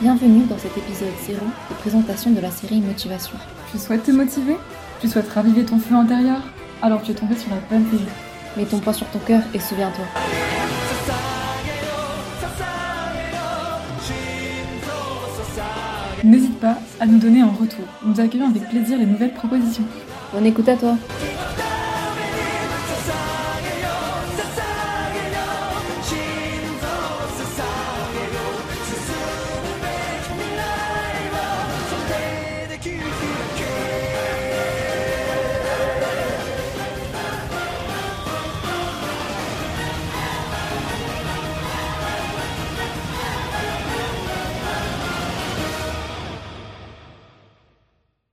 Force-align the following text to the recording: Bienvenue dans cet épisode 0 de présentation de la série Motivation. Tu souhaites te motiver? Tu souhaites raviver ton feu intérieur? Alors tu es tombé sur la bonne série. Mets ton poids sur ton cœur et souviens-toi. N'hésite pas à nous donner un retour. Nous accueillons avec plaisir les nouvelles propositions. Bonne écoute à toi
Bienvenue 0.00 0.44
dans 0.44 0.58
cet 0.58 0.78
épisode 0.78 1.08
0 1.26 1.40
de 1.70 1.74
présentation 1.74 2.30
de 2.30 2.38
la 2.38 2.52
série 2.52 2.80
Motivation. 2.80 3.36
Tu 3.72 3.78
souhaites 3.78 4.04
te 4.04 4.12
motiver? 4.12 4.56
Tu 5.00 5.08
souhaites 5.08 5.28
raviver 5.28 5.64
ton 5.64 5.80
feu 5.80 5.96
intérieur? 5.96 6.40
Alors 6.82 7.02
tu 7.02 7.10
es 7.10 7.14
tombé 7.14 7.34
sur 7.34 7.50
la 7.50 7.56
bonne 7.68 7.84
série. 7.90 8.04
Mets 8.56 8.66
ton 8.66 8.78
poids 8.78 8.92
sur 8.92 9.08
ton 9.08 9.18
cœur 9.18 9.42
et 9.52 9.58
souviens-toi. 9.58 10.04
N'hésite 16.22 16.60
pas 16.60 16.78
à 17.00 17.06
nous 17.06 17.18
donner 17.18 17.40
un 17.40 17.50
retour. 17.50 17.84
Nous 18.04 18.20
accueillons 18.20 18.50
avec 18.50 18.68
plaisir 18.68 18.98
les 18.98 19.06
nouvelles 19.06 19.34
propositions. 19.34 19.84
Bonne 20.32 20.46
écoute 20.46 20.68
à 20.68 20.76
toi 20.76 20.96